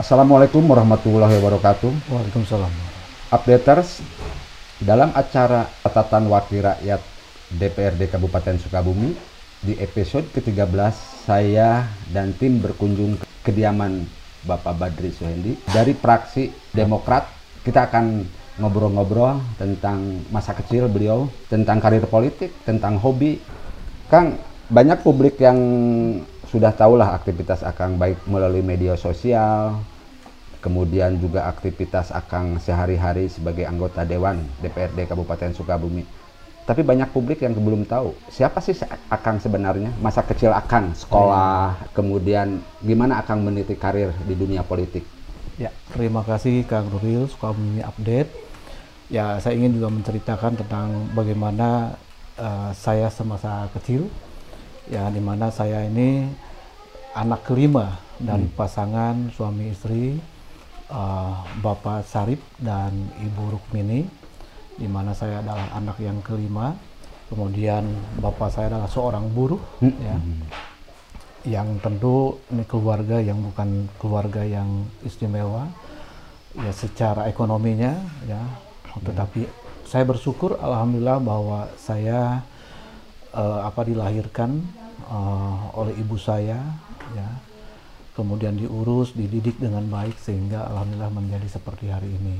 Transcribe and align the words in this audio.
Assalamualaikum 0.00 0.64
warahmatullahi 0.64 1.36
wabarakatuh. 1.44 1.92
Waalaikumsalam. 2.08 2.72
Updaters, 3.36 4.00
dalam 4.80 5.12
acara 5.12 5.68
catatan 5.84 6.24
wakil 6.32 6.64
rakyat 6.64 7.04
DPRD 7.52 8.08
Kabupaten 8.08 8.56
Sukabumi, 8.56 9.12
di 9.60 9.76
episode 9.76 10.24
ke-13 10.32 10.96
saya 11.28 11.84
dan 12.16 12.32
tim 12.32 12.64
berkunjung 12.64 13.20
ke 13.20 13.28
kediaman 13.44 14.08
Bapak 14.48 14.80
Badri 14.80 15.12
Suhendi 15.12 15.60
dari 15.68 15.92
praksi 15.92 16.48
Demokrat. 16.72 17.28
Kita 17.60 17.92
akan 17.92 18.24
ngobrol-ngobrol 18.56 19.60
tentang 19.60 20.24
masa 20.32 20.56
kecil 20.56 20.88
beliau, 20.88 21.28
tentang 21.52 21.76
karir 21.76 22.08
politik, 22.08 22.56
tentang 22.64 22.96
hobi. 22.96 23.36
Kang, 24.08 24.40
banyak 24.72 25.04
publik 25.04 25.36
yang 25.44 25.60
sudah 26.50 26.74
tahulah 26.74 27.14
aktivitas 27.14 27.62
Akang 27.62 27.94
baik 27.94 28.26
melalui 28.26 28.58
media 28.58 28.98
sosial, 28.98 29.78
kemudian 30.60 31.16
juga 31.16 31.48
aktivitas 31.48 32.12
Akang 32.12 32.60
sehari-hari 32.60 33.26
sebagai 33.32 33.64
anggota 33.64 34.04
Dewan 34.04 34.44
DPRD 34.60 35.08
Kabupaten 35.08 35.50
Sukabumi. 35.56 36.04
Tapi 36.68 36.86
banyak 36.86 37.10
publik 37.10 37.42
yang 37.42 37.56
belum 37.56 37.82
tahu 37.88 38.14
siapa 38.30 38.62
sih 38.62 38.76
Akang 39.10 39.42
sebenarnya, 39.42 39.90
masa 39.98 40.22
kecil 40.22 40.54
Akang, 40.54 40.94
sekolah, 40.94 41.74
hmm. 41.74 41.84
kemudian 41.96 42.62
gimana 42.84 43.18
Akang 43.18 43.42
meniti 43.42 43.74
karir 43.74 44.14
di 44.28 44.38
dunia 44.38 44.62
politik. 44.62 45.02
Ya, 45.58 45.74
terima 45.90 46.22
kasih 46.22 46.62
Kang 46.70 46.88
Nuril 46.88 47.26
Sukabumi 47.26 47.82
Update. 47.82 48.30
Ya, 49.10 49.42
saya 49.42 49.58
ingin 49.58 49.82
juga 49.82 49.90
menceritakan 49.90 50.62
tentang 50.62 51.10
bagaimana 51.10 51.98
uh, 52.38 52.70
saya 52.70 53.10
semasa 53.10 53.66
kecil 53.74 54.06
ya 54.86 55.10
di 55.10 55.18
mana 55.18 55.50
saya 55.50 55.86
ini 55.86 56.30
anak 57.14 57.46
kelima 57.46 57.98
dari 58.20 58.46
hmm. 58.46 58.54
pasangan 58.54 59.14
suami 59.34 59.74
istri 59.74 60.18
uh, 60.90 61.46
Bapak 61.62 62.04
Sarip 62.04 62.42
dan 62.58 62.92
Ibu 63.18 63.56
Rukmini 63.56 64.04
di 64.76 64.88
mana 64.90 65.14
saya 65.14 65.40
adalah 65.40 65.70
anak 65.76 65.98
yang 66.02 66.18
kelima 66.20 66.74
kemudian 67.30 67.86
Bapak 68.18 68.50
saya 68.50 68.74
adalah 68.74 68.90
seorang 68.90 69.30
buruh 69.30 69.62
hmm. 69.80 69.96
ya 70.02 70.16
yang 71.40 71.80
tentu 71.80 72.36
ini 72.52 72.68
keluarga 72.68 73.16
yang 73.16 73.40
bukan 73.40 73.88
keluarga 73.96 74.44
yang 74.44 74.84
istimewa 75.00 75.72
ya 76.52 76.72
secara 76.74 77.30
ekonominya 77.30 77.96
ya 78.28 78.42
hmm. 78.42 79.06
tetapi 79.08 79.40
saya 79.86 80.04
bersyukur 80.04 80.60
alhamdulillah 80.60 81.18
bahwa 81.22 81.60
saya 81.80 82.44
uh, 83.34 83.66
apa 83.66 83.86
dilahirkan 83.86 84.62
uh, 85.08 85.74
oleh 85.74 85.94
ibu 85.98 86.14
saya 86.20 86.60
ya 87.14 87.28
kemudian 88.20 88.52
diurus 88.52 89.16
dididik 89.16 89.56
dengan 89.56 89.88
baik 89.88 90.20
sehingga 90.20 90.68
alhamdulillah 90.68 91.08
menjadi 91.08 91.48
seperti 91.48 91.88
hari 91.88 92.12
ini. 92.12 92.36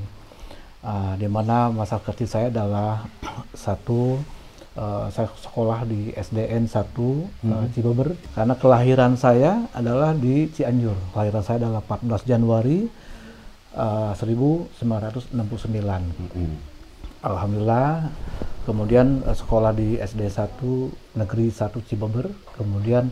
Uh, 0.84 1.16
di 1.16 1.28
mana 1.28 1.72
masa 1.72 1.96
kecil 1.96 2.28
saya 2.28 2.52
adalah 2.52 3.08
satu 3.64 4.20
uh, 4.76 5.08
saya 5.08 5.32
sekolah 5.40 5.88
di 5.88 6.12
SDN 6.12 6.68
1 6.68 6.92
hmm. 6.92 7.48
uh, 7.48 7.66
Cibeber. 7.72 8.12
Karena 8.36 8.54
kelahiran 8.60 9.16
saya 9.16 9.64
adalah 9.72 10.12
di 10.12 10.52
Cianjur. 10.52 10.96
Kelahiran 11.16 11.44
saya 11.44 11.64
adalah 11.64 11.80
14 11.80 12.28
Januari 12.28 12.84
uh, 13.72 14.12
1969 14.12 15.32
hmm. 15.32 16.56
Alhamdulillah. 17.24 18.12
Kemudian 18.68 19.24
uh, 19.24 19.32
sekolah 19.32 19.72
di 19.72 19.96
SD 19.96 20.28
1 20.28 21.16
Negeri 21.16 21.48
1 21.48 21.88
Cibeber, 21.88 22.28
kemudian 22.60 23.08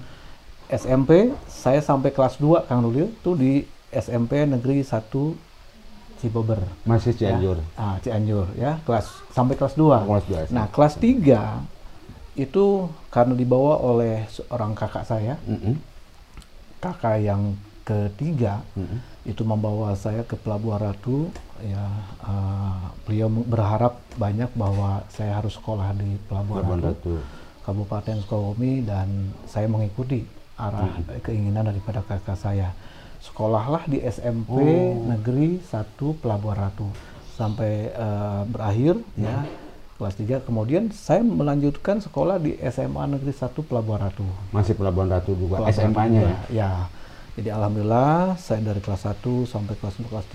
SMP 0.68 1.32
saya 1.48 1.80
sampai 1.80 2.12
kelas 2.12 2.36
2 2.36 2.68
Kang 2.68 2.84
Nuril 2.84 3.08
itu 3.08 3.32
di 3.32 3.52
SMP 3.88 4.44
Negeri 4.44 4.84
1 4.84 5.08
Cibeber. 6.20 6.60
Masih 6.84 7.16
Cianjur. 7.16 7.56
Ya. 7.56 7.80
Ah, 7.80 7.96
Cianjur 8.04 8.46
ya, 8.58 8.76
kelas 8.84 9.06
sampai 9.32 9.56
kelas 9.56 9.74
2. 9.80 10.04
Kelas 10.04 10.24
2 10.52 10.52
nah, 10.52 10.68
kelas 10.68 10.94
3 11.00 11.64
itu 12.38 12.66
karena 13.08 13.34
dibawa 13.34 13.80
oleh 13.80 14.28
seorang 14.28 14.76
kakak 14.76 15.08
saya. 15.08 15.40
Mm 15.48 15.58
-hmm. 15.58 15.74
Kakak 16.78 17.16
yang 17.24 17.56
ketiga 17.82 18.60
mm 18.76 18.84
-hmm. 18.84 18.98
itu 19.24 19.42
membawa 19.48 19.96
saya 19.96 20.20
ke 20.20 20.36
Pelabuhan 20.36 20.92
Ratu 20.92 21.32
ya 21.64 21.88
uh, 22.22 22.92
beliau 23.08 23.26
berharap 23.32 23.98
banyak 24.14 24.52
bahwa 24.54 25.02
saya 25.10 25.40
harus 25.40 25.56
sekolah 25.56 25.96
di 25.96 26.20
Pelabuhan, 26.28 26.62
Pelabuhan 26.62 26.80
Ratu, 26.92 27.14
Ratu 27.16 27.66
Kabupaten 27.68 28.16
Sukabumi 28.24 28.80
dan 28.80 29.32
saya 29.44 29.66
mengikuti 29.68 30.24
arah 30.58 30.90
hmm. 30.90 31.22
keinginan 31.22 31.70
daripada 31.70 32.02
kakak 32.02 32.34
saya 32.34 32.74
sekolahlah 33.22 33.86
di 33.86 34.02
SMP 34.02 34.58
oh. 34.58 35.06
Negeri 35.06 35.62
1 35.62 35.94
Pelabuhan 36.18 36.58
Ratu 36.68 36.86
sampai 37.38 37.94
uh, 37.94 38.42
berakhir 38.50 38.98
hmm. 38.98 39.22
ya 39.22 39.46
kelas 39.98 40.14
3 40.18 40.46
kemudian 40.46 40.90
saya 40.94 41.22
melanjutkan 41.22 42.02
sekolah 42.02 42.42
di 42.42 42.58
SMA 42.70 43.18
Negeri 43.18 43.30
1 43.30 43.54
Pelabuhan 43.62 44.10
Ratu 44.10 44.26
masih 44.50 44.74
Pelabuhan 44.74 45.10
Ratu 45.10 45.38
juga 45.38 45.62
SMA-nya 45.70 46.22
ya 46.22 46.36
ya 46.50 46.70
jadi 47.38 47.54
alhamdulillah 47.54 48.34
saya 48.34 48.62
dari 48.62 48.82
kelas 48.82 49.06
1 49.06 49.22
sampai 49.46 49.74
kelas 49.78 49.94
4, 50.02 50.10
kelas 50.10 50.26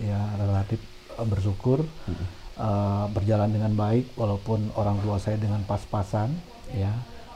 3 0.00 0.08
ya 0.08 0.20
relatif 0.40 0.80
uh, 1.20 1.28
bersyukur 1.28 1.84
hmm. 1.84 2.24
uh, 2.56 3.04
berjalan 3.12 3.52
dengan 3.52 3.72
baik 3.76 4.16
walaupun 4.16 4.72
orang 4.80 4.96
tua 5.04 5.20
saya 5.20 5.36
dengan 5.36 5.60
pas-pasan 5.68 6.32
ya 6.72 6.92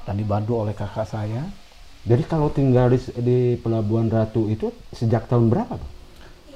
dan 0.07 0.15
dibantu 0.15 0.63
oleh 0.63 0.73
kakak 0.73 1.05
saya. 1.05 1.43
Jadi 2.07 2.23
kalau 2.31 2.55
tinggal 2.55 2.87
di, 2.95 2.99
di 3.19 3.39
Pelabuhan 3.59 4.07
Ratu 4.07 4.47
itu 4.47 4.71
sejak 4.95 5.27
tahun 5.27 5.51
berapa? 5.51 5.75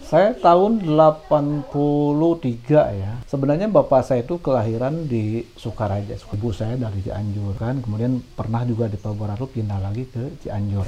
Saya 0.07 0.35
tahun 0.39 0.83
83 0.87 2.71
ya. 2.99 3.13
Sebenarnya 3.27 3.71
bapak 3.71 4.03
saya 4.03 4.27
itu 4.27 4.39
kelahiran 4.43 5.07
di 5.07 5.47
Sukaraja. 5.55 6.19
Ibu 6.19 6.51
saya 6.51 6.75
dari 6.79 7.03
Cianjur 7.03 7.55
kan. 7.59 7.83
Kemudian 7.83 8.23
pernah 8.35 8.63
juga 8.67 8.91
di 8.91 8.99
Pelabuhan 8.99 9.35
Ratu 9.35 9.51
pindah 9.51 9.79
lagi 9.83 10.07
ke 10.07 10.39
Cianjur 10.47 10.87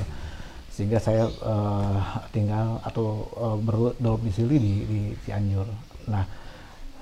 sehingga 0.72 0.96
saya 0.96 1.28
uh, 1.28 2.24
tinggal 2.32 2.80
atau 2.80 3.28
uh, 3.36 3.58
berdomisili 3.60 4.56
di, 4.56 4.74
di 4.88 5.00
Cianjur. 5.28 5.68
Nah, 6.08 6.24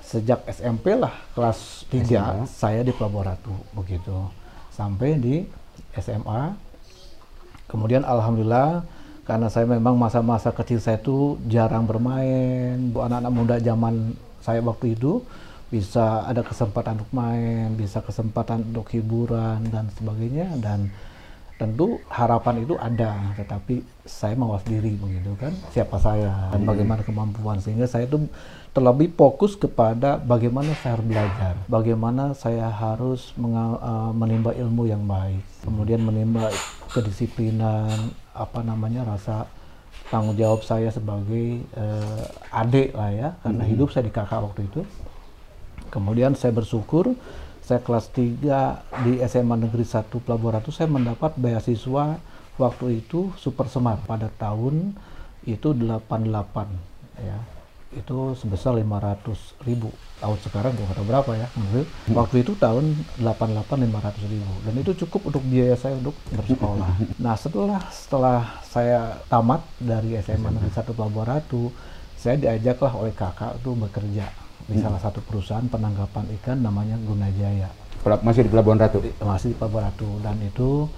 sejak 0.03 0.43
SMP 0.51 0.99
lah 0.99 1.15
kelas 1.31 1.87
3 1.87 2.03
SMA. 2.03 2.45
saya 2.51 2.83
di 2.83 2.91
Pelabuhan 2.91 3.31
Ratu 3.31 3.55
begitu 3.71 4.27
sampai 4.75 5.15
di 5.15 5.35
SMA. 5.95 6.70
Kemudian 7.71 8.03
alhamdulillah 8.03 8.83
karena 9.23 9.47
saya 9.47 9.63
memang 9.63 9.95
masa-masa 9.95 10.51
kecil 10.51 10.83
saya 10.83 10.99
itu 10.99 11.39
jarang 11.47 11.87
bermain, 11.87 12.91
bu 12.91 12.99
anak-anak 12.99 13.31
muda 13.31 13.55
zaman 13.63 14.11
saya 14.43 14.59
waktu 14.59 14.99
itu 14.99 15.23
bisa 15.71 16.27
ada 16.27 16.43
kesempatan 16.43 16.99
untuk 16.99 17.11
main, 17.15 17.71
bisa 17.79 18.03
kesempatan 18.03 18.75
untuk 18.75 18.91
hiburan 18.91 19.63
dan 19.71 19.87
sebagainya. 19.95 20.51
Dan 20.59 20.91
tentu 21.61 22.01
harapan 22.09 22.65
itu 22.65 22.73
ada 22.81 23.37
tetapi 23.37 23.85
saya 24.01 24.33
mawas 24.33 24.65
diri 24.65 24.97
begitu 24.97 25.37
kan 25.37 25.53
siapa 25.69 26.01
saya 26.01 26.49
dan 26.49 26.65
bagaimana 26.65 27.05
kemampuan 27.05 27.61
sehingga 27.61 27.85
saya 27.85 28.09
itu 28.09 28.25
terlebih 28.73 29.13
fokus 29.13 29.53
kepada 29.53 30.17
bagaimana 30.17 30.73
saya 30.81 30.97
harus 30.97 31.05
belajar 31.05 31.53
bagaimana 31.69 32.23
saya 32.33 32.65
harus 32.65 33.29
uh, 33.37 34.09
menimba 34.09 34.57
ilmu 34.57 34.89
yang 34.89 35.05
baik 35.05 35.45
kemudian 35.61 36.01
menimba 36.01 36.49
kedisiplinan 36.89 38.09
apa 38.33 38.65
namanya 38.65 39.05
rasa 39.05 39.45
tanggung 40.09 40.33
jawab 40.33 40.65
saya 40.65 40.89
sebagai 40.89 41.61
uh, 41.77 42.25
adik 42.57 42.97
lah 42.97 43.11
ya 43.13 43.29
karena 43.45 43.63
hmm. 43.63 43.71
hidup 43.77 43.93
saya 43.93 44.09
di 44.09 44.13
kakak 44.15 44.41
waktu 44.41 44.65
itu 44.65 44.81
kemudian 45.93 46.33
saya 46.33 46.57
bersyukur 46.57 47.13
saya 47.71 47.79
kelas 47.87 48.11
3 48.11 49.07
di 49.07 49.23
SMA 49.31 49.55
Negeri 49.55 49.87
1 49.87 50.11
Pelabuhan 50.11 50.59
Ratu 50.59 50.75
saya 50.75 50.91
mendapat 50.91 51.39
beasiswa 51.39 52.19
waktu 52.59 52.99
itu 52.99 53.31
Super 53.39 53.71
Semar. 53.71 54.03
Pada 54.03 54.27
tahun 54.27 54.91
itu 55.47 55.71
88 55.71 56.27
ya. 57.23 57.39
Itu 57.95 58.35
sebesar 58.35 58.75
500 58.75 59.63
ribu. 59.63 59.87
Tahun 60.19 60.35
sekarang 60.43 60.75
gue 60.75 60.83
tahu 60.83 61.07
berapa 61.07 61.31
ya. 61.31 61.47
Waktu 62.11 62.43
itu 62.43 62.59
tahun 62.59 62.91
88 63.23 63.63
500 63.63 64.19
ribu. 64.27 64.53
Dan 64.67 64.75
itu 64.75 64.91
cukup 65.07 65.31
untuk 65.31 65.43
biaya 65.47 65.79
saya 65.79 65.95
untuk 65.95 66.19
bersekolah. 66.27 66.91
Nah 67.23 67.39
setelah 67.39 67.79
setelah 67.87 68.59
saya 68.67 69.15
tamat 69.31 69.63
dari 69.79 70.19
SMA 70.19 70.59
Negeri 70.59 70.75
1 70.75 70.91
Pelabuhan 70.91 71.39
Ratu 71.39 71.71
saya 72.19 72.35
diajaklah 72.35 72.99
oleh 72.99 73.15
kakak 73.15 73.63
tuh 73.63 73.79
bekerja 73.79 74.40
di 74.67 74.77
hmm. 74.77 74.83
salah 74.83 75.01
satu 75.01 75.19
perusahaan 75.23 75.65
penangkapan 75.65 76.25
ikan 76.41 76.61
namanya 76.61 76.97
Gunajaya. 77.01 77.69
Masih 78.25 78.45
di 78.45 78.51
Pelabuhan 78.51 78.81
Ratu? 78.81 78.97
Masih 79.21 79.53
di 79.53 79.57
Pelabuhan 79.57 79.89
Ratu 79.89 80.09
dan 80.25 80.37
itu 80.41 80.89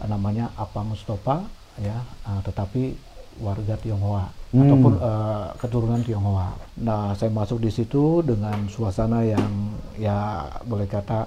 uh, 0.00 0.06
namanya 0.06 0.54
Apa 0.54 0.86
Mustafa 0.86 1.46
ya, 1.82 2.02
uh, 2.26 2.40
tetapi 2.46 2.94
warga 3.40 3.74
Tionghoa 3.80 4.28
hmm. 4.52 4.60
ataupun 4.60 4.92
uh, 5.00 5.46
keturunan 5.56 6.00
Tionghoa. 6.04 6.52
Nah, 6.84 7.16
saya 7.16 7.32
masuk 7.32 7.58
di 7.58 7.72
situ 7.72 8.20
dengan 8.22 8.68
suasana 8.68 9.24
yang 9.24 9.74
ya 9.96 10.48
boleh 10.68 10.86
kata 10.86 11.26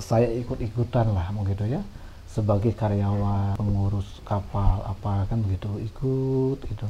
saya 0.00 0.28
ikut-ikutan 0.32 1.12
lah 1.12 1.28
begitu 1.36 1.68
ya 1.68 1.84
sebagai 2.32 2.72
karyawan 2.72 3.60
pengurus 3.60 4.24
kapal 4.24 4.80
apa 4.88 5.28
kan 5.28 5.44
begitu 5.44 5.68
ikut 5.84 6.58
itu 6.64 6.86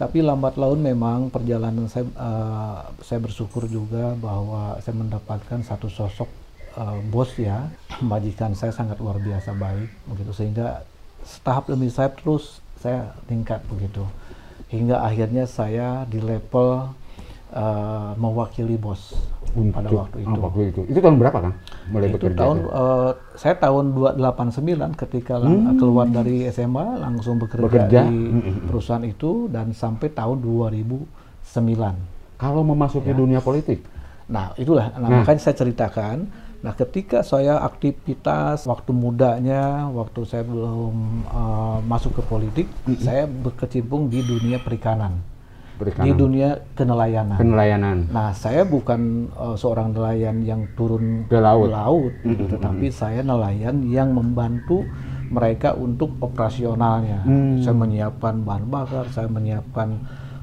Tapi 0.00 0.24
lambat 0.24 0.56
laun 0.56 0.80
memang 0.80 1.28
perjalanan 1.28 1.84
saya 1.84 2.08
uh, 2.16 2.88
saya 3.04 3.20
bersyukur 3.20 3.68
juga 3.68 4.16
bahwa 4.16 4.80
saya 4.80 4.96
mendapatkan 4.96 5.60
satu 5.60 5.92
sosok 5.92 6.24
uh, 6.80 6.96
bos 7.12 7.36
ya, 7.36 7.68
majikan 8.00 8.56
saya 8.56 8.72
sangat 8.72 8.96
luar 8.96 9.20
biasa 9.20 9.52
baik 9.52 9.92
begitu 10.08 10.32
sehingga 10.32 10.88
setahap 11.20 11.68
demi 11.68 11.92
tahap 11.92 12.16
terus 12.16 12.64
saya 12.80 13.12
tingkat 13.28 13.60
begitu. 13.68 14.08
Hingga 14.72 15.04
akhirnya 15.04 15.44
saya 15.44 16.08
di 16.08 16.16
level 16.24 16.96
uh, 17.52 18.14
mewakili 18.14 18.74
bos 18.74 19.14
untuk 19.52 19.74
pada 19.74 19.90
waktu 19.90 20.16
itu. 20.20 20.38
Waktu 20.40 20.60
itu. 20.68 20.80
Itu 20.86 20.98
tahun 20.98 21.16
berapa 21.16 21.38
kan? 21.40 21.52
Mulai 21.88 22.06
itu 22.06 22.16
bekerja. 22.16 22.38
tahun 22.38 22.56
uh, 22.66 23.10
saya 23.34 23.54
tahun 23.56 23.84
289 23.92 24.56
ketika 24.96 25.34
lang- 25.36 25.74
keluar 25.76 26.06
dari 26.06 26.46
SMA 26.48 26.98
langsung 26.98 27.36
bekerja, 27.36 27.60
Hmm. 27.60 27.68
Bekerja. 27.68 28.00
di 28.04 28.18
Mm-mm. 28.30 28.54
perusahaan 28.66 29.02
itu 29.02 29.30
dan 29.46 29.70
sampai 29.72 30.08
tahun 30.08 30.38
2009. 30.38 31.94
Kalau 32.36 32.62
memasuki 32.62 33.10
dunia 33.12 33.40
politik, 33.40 33.82
Nah, 34.26 34.54
itulah 34.54 34.94
nah, 34.94 35.02
Nah. 35.02 35.20
makanya 35.20 35.42
saya 35.42 35.58
ceritakan. 35.58 36.30
Nah, 36.60 36.72
ketika 36.72 37.20
saya 37.20 37.58
aktivitas 37.58 38.62
waktu 38.62 38.92
mudanya, 38.92 39.90
waktu 39.90 40.22
saya 40.22 40.46
belum 40.46 40.94
uh, 41.26 41.82
masuk 41.82 42.14
ke 42.14 42.22
politik, 42.22 42.66
saya 42.96 43.26
berkecimpung 43.26 44.06
di 44.06 44.22
dunia 44.22 44.60
perikanan, 44.60 45.18
di 45.80 45.96
perikanan, 45.96 46.16
dunia 46.20 46.50
kenelayanan. 46.76 47.38
penelayanan. 47.40 47.98
Nah, 48.12 48.36
saya 48.36 48.68
bukan 48.68 49.32
uh, 49.32 49.56
seorang 49.56 49.96
nelayan 49.96 50.44
yang 50.44 50.68
turun 50.76 51.24
Ke 51.24 51.40
laut. 51.40 51.72
gitu, 52.20 52.44
tetapi 52.44 52.92
saya 52.92 53.24
nelayan 53.24 53.80
yang 53.88 54.12
membantu 54.12 54.84
mereka 55.32 55.72
untuk 55.72 56.12
operasionalnya. 56.20 57.24
Hmm. 57.24 57.62
Saya 57.64 57.72
menyiapkan 57.72 58.44
bahan 58.44 58.64
bakar, 58.68 59.08
saya 59.08 59.30
menyiapkan 59.30 59.88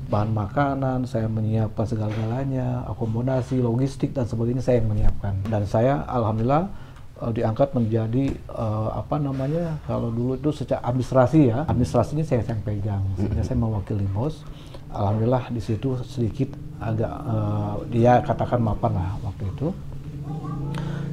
bahan 0.07 0.31
makanan, 0.31 0.99
saya 1.03 1.27
menyiapkan 1.27 1.83
segala-galanya, 1.83 2.87
akomodasi, 2.87 3.59
logistik 3.59 4.15
dan 4.15 4.23
sebagainya 4.23 4.63
saya 4.63 4.79
yang 4.79 4.89
menyiapkan. 4.89 5.33
Dan 5.51 5.67
saya 5.67 6.07
alhamdulillah 6.07 6.71
uh, 7.19 7.31
diangkat 7.35 7.75
menjadi 7.75 8.31
uh, 8.47 8.95
apa 8.95 9.19
namanya 9.19 9.75
kalau 9.83 10.07
dulu 10.07 10.39
itu 10.39 10.49
secara 10.55 10.79
administrasi 10.87 11.51
ya, 11.51 11.67
administrasinya 11.67 12.23
saya 12.23 12.47
yang 12.47 12.63
pegang, 12.63 13.03
sehingga 13.19 13.43
saya 13.43 13.59
mewakili 13.59 14.07
bos. 14.15 14.47
Alhamdulillah 14.91 15.51
di 15.51 15.61
situ 15.61 15.99
sedikit 16.07 16.55
agak 16.77 17.09
uh, 17.09 17.75
dia 17.89 18.21
katakan 18.21 18.61
mapan 18.61 18.95
lah 18.95 19.09
waktu 19.25 19.49
itu 19.49 19.67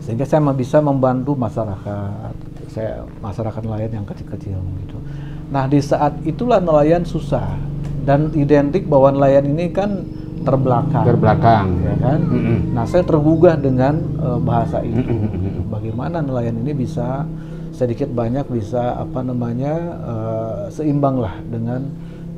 sehingga 0.04 0.28
saya 0.28 0.44
bisa 0.52 0.84
membantu 0.84 1.32
masyarakat 1.32 2.34
saya 2.68 3.08
masyarakat 3.24 3.62
nelayan 3.64 4.02
yang 4.02 4.06
kecil-kecil 4.06 4.60
gitu 4.84 4.96
nah 5.48 5.64
di 5.64 5.80
saat 5.80 6.12
itulah 6.28 6.60
nelayan 6.60 7.08
susah 7.08 7.56
dan 8.04 8.28
identik 8.36 8.84
bahwa 8.84 9.16
nelayan 9.16 9.48
ini 9.48 9.72
kan 9.72 10.04
terbelakang 10.44 11.04
Terbelakang. 11.08 11.66
ya 11.80 11.94
kan 11.96 12.20
Mm-mm. 12.20 12.58
nah 12.76 12.84
saya 12.84 13.00
tergugah 13.00 13.56
dengan 13.56 13.96
eh, 14.20 14.38
bahasa 14.44 14.84
itu 14.84 15.00
Mm-mm. 15.00 15.72
bagaimana 15.72 16.20
nelayan 16.20 16.60
ini 16.60 16.76
bisa 16.76 17.24
sedikit 17.72 18.12
banyak 18.12 18.44
bisa 18.52 19.00
apa 19.00 19.24
namanya 19.24 19.74
eh, 20.04 20.62
seimbang 20.68 21.16
lah 21.16 21.40
dengan 21.48 21.88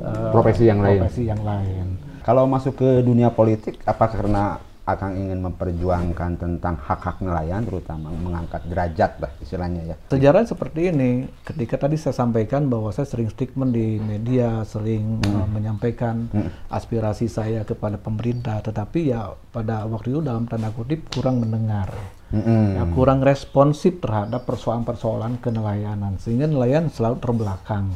eh, 0.07 0.31
Profesi 0.31 0.63
yang 0.65 0.79
lain. 0.79 1.01
profesi 1.03 1.23
yang 1.27 1.41
lain 1.43 1.85
Kalau 2.23 2.43
masuk 2.43 2.75
ke 2.75 2.89
dunia 3.07 3.31
politik, 3.31 3.79
apa 3.87 4.11
karena 4.11 4.59
Akang 4.87 5.19
ingin 5.19 5.43
memperjuangkan 5.43 6.39
tentang 6.39 6.79
hak-hak 6.79 7.19
nelayan, 7.19 7.59
terutama 7.67 8.07
mengangkat 8.07 8.63
derajat 8.71 9.19
lah 9.19 9.27
istilahnya 9.43 9.83
ya. 9.83 9.95
Sejarah 10.07 10.47
seperti 10.47 10.95
ini, 10.95 11.27
ketika 11.43 11.75
tadi 11.75 11.99
saya 11.99 12.15
sampaikan 12.15 12.71
bahwa 12.71 12.95
saya 12.95 13.03
sering 13.03 13.27
statement 13.27 13.75
di 13.75 13.99
media, 13.99 14.63
sering 14.63 15.19
uh, 15.27 15.43
menyampaikan 15.51 16.31
aspirasi 16.71 17.27
saya 17.27 17.67
kepada 17.67 17.99
pemerintah, 17.99 18.63
tetapi 18.63 19.11
ya 19.11 19.35
pada 19.51 19.83
waktu 19.91 20.15
itu 20.15 20.23
dalam 20.23 20.47
tanda 20.47 20.71
kutip 20.71 21.03
kurang 21.11 21.43
mendengar, 21.43 21.91
Mm-mm. 22.27 22.75
ya, 22.75 22.83
kurang 22.91 23.23
responsif 23.23 24.03
terhadap 24.03 24.43
persoalan-persoalan 24.43 25.39
kenelayanan, 25.39 26.19
sehingga 26.19 26.43
nelayan 26.43 26.91
selalu 26.91 27.23
terbelakang. 27.23 27.87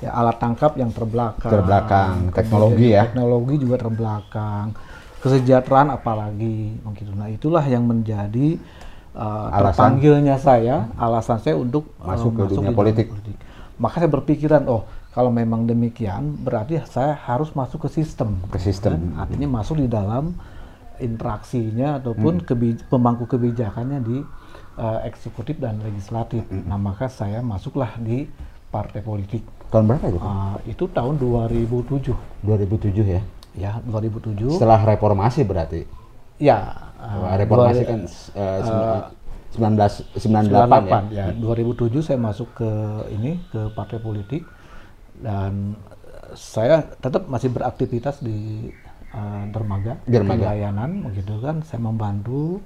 Ya 0.00 0.16
alat 0.16 0.40
tangkap 0.40 0.80
yang 0.80 0.88
terbelakang, 0.96 1.52
Terbelakang, 1.52 2.32
teknologi 2.32 2.96
ya. 2.96 3.04
teknologi 3.04 3.54
juga 3.60 3.76
terbelakang, 3.84 4.72
kesejahteraan 5.20 5.92
apalagi, 5.92 6.80
begitu. 6.88 7.12
Nah 7.12 7.28
itulah 7.28 7.64
yang 7.68 7.84
menjadi 7.84 8.56
uh, 9.12 9.52
Alasan? 9.52 9.60
terpanggilnya 9.76 10.36
saya, 10.40 10.88
alasan 10.96 11.44
saya 11.44 11.60
untuk 11.60 11.92
uh, 12.00 12.16
Masuk 12.16 12.32
ke 12.32 12.42
dunia 12.56 12.72
di 12.72 12.76
politik. 12.76 13.06
Maka 13.76 14.00
saya 14.00 14.08
berpikiran, 14.08 14.64
oh 14.72 14.88
kalau 15.12 15.28
memang 15.28 15.68
demikian, 15.68 16.32
berarti 16.40 16.80
saya 16.88 17.12
harus 17.12 17.52
masuk 17.52 17.84
ke 17.84 17.88
sistem. 17.92 18.40
Ke 18.48 18.56
sistem. 18.56 18.96
Kan? 19.12 19.28
Artinya 19.28 19.48
masuk 19.60 19.80
di 19.80 19.88
dalam 19.88 20.32
interaksinya 20.98 21.96
ataupun 21.96 22.40
Hmm. 22.40 22.44
kebi- 22.44 22.84
pemangku 22.84 23.24
kebijakannya 23.24 23.98
di 24.00 24.18
uh, 24.76 25.00
eksekutif 25.02 25.56
dan 25.56 25.80
legislatif. 25.80 26.44
Hmm. 26.44 26.64
Nah 26.64 26.76
maka 26.76 27.06
saya 27.06 27.40
masuklah 27.40 27.94
di 27.96 28.28
partai 28.68 29.00
politik. 29.00 29.42
Tahun 29.66 29.84
berapa 29.84 30.06
itu? 30.06 30.18
Uh, 30.18 30.56
itu 30.64 30.84
tahun 30.86 31.16
2007. 31.16 32.12
2007 32.42 33.02
ya. 33.06 33.22
Ya 33.52 33.72
2007. 33.82 34.52
Setelah 34.52 34.84
reformasi 34.84 35.42
berarti. 35.42 35.88
Ya. 36.36 36.76
uh, 36.96 37.34
reformasi 37.34 37.80
dua- 37.80 37.88
kan 37.88 38.00
eh, 38.34 38.58
sembilan- 38.60 39.14
1998 39.56 40.04
ya. 40.04 40.20
98 40.20 41.04
ya. 41.10 41.26
2007 41.34 42.00
saya 42.02 42.18
masuk 42.18 42.48
ke 42.52 42.70
ini 43.10 43.40
ke 43.48 43.72
partai 43.72 43.96
politik 43.96 44.44
dan 45.16 45.72
saya 46.34 46.84
tetap 46.94 47.24
masih 47.26 47.48
beraktivitas 47.48 48.20
di 48.20 48.68
dermaga, 49.56 49.92
Dermaga. 50.04 50.46
pelayanan 50.46 50.90
begitu 51.02 51.34
kan. 51.38 51.56
Saya 51.62 51.80
membantu 51.80 52.60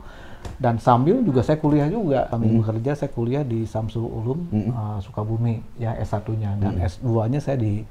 dan 0.56 0.76
sambil 0.76 1.20
juga 1.20 1.40
saya 1.40 1.56
kuliah 1.56 1.86
juga. 1.86 2.26
Sambil 2.26 2.48
Hmm. 2.48 2.58
bekerja 2.60 2.92
saya 2.94 3.10
kuliah 3.10 3.42
di 3.42 3.64
Samsul 3.64 4.02
Ulum 4.02 4.40
eh, 4.50 4.98
Sukabumi 5.00 5.60
ya 5.76 5.94
S1-nya 5.96 6.56
dan 6.56 6.76
S2-nya 6.76 7.38
saya 7.38 7.56
di 7.56 7.84